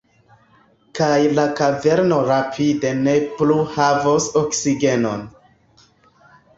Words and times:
Kaj 0.99 1.19
la 1.39 1.45
kaverno 1.59 2.19
rapide 2.31 2.95
ne 3.05 3.15
plu 3.37 3.61
havos 3.77 4.31
oksigenon. 4.45 5.27